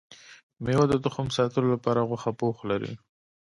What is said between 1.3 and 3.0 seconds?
ساتلو لپاره غوښه پوښ لري